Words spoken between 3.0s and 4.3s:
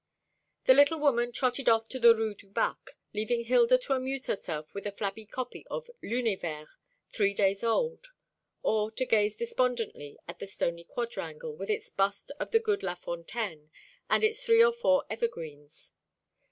leaving Hilda to amuse